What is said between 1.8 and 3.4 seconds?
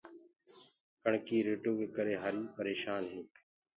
ڪري هآري پرشآن هينٚ۔